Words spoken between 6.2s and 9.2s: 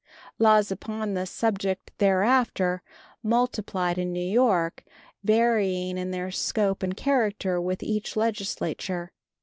scope and character with every Legislature.